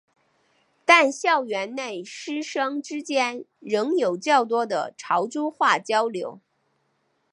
[0.83, 6.39] 但校园内师生之间仍有较多的潮州话交流。